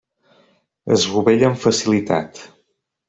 Es 0.95 1.05
rovella 1.11 1.49
amb 1.51 1.61
facilitat. 1.67 2.43